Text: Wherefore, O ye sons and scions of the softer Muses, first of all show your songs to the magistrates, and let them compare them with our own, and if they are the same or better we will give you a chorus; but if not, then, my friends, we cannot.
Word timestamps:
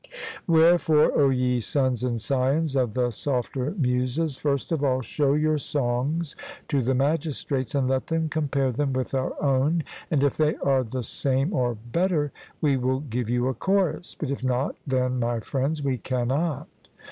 Wherefore, 0.47 1.15
O 1.15 1.29
ye 1.29 1.59
sons 1.59 2.03
and 2.03 2.19
scions 2.19 2.75
of 2.75 2.95
the 2.95 3.11
softer 3.11 3.75
Muses, 3.77 4.35
first 4.35 4.71
of 4.71 4.83
all 4.83 5.03
show 5.03 5.35
your 5.35 5.59
songs 5.59 6.35
to 6.69 6.81
the 6.81 6.95
magistrates, 6.95 7.75
and 7.75 7.87
let 7.87 8.07
them 8.07 8.27
compare 8.27 8.71
them 8.71 8.93
with 8.93 9.13
our 9.13 9.39
own, 9.39 9.83
and 10.09 10.23
if 10.23 10.37
they 10.37 10.55
are 10.55 10.83
the 10.83 11.03
same 11.03 11.53
or 11.53 11.75
better 11.75 12.31
we 12.61 12.77
will 12.77 13.01
give 13.01 13.29
you 13.29 13.47
a 13.47 13.53
chorus; 13.53 14.15
but 14.19 14.31
if 14.31 14.43
not, 14.43 14.75
then, 14.87 15.19
my 15.19 15.39
friends, 15.39 15.83
we 15.83 15.99
cannot. 15.99 16.67